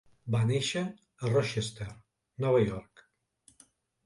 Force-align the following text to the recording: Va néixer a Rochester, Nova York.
Va 0.35 0.39
néixer 0.51 0.81
a 0.87 1.31
Rochester, 1.33 1.87
Nova 2.47 2.65
York. 2.65 3.05